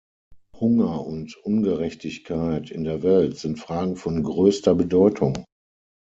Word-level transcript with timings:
Hunger 0.59 1.05
und 1.05 1.37
Ungerechtigkeit 1.43 2.71
in 2.71 2.83
der 2.85 3.03
Welt 3.03 3.37
sind 3.37 3.59
Fragen 3.59 3.97
von 3.97 4.23
größter 4.23 4.73
Bedeutung. 4.73 5.45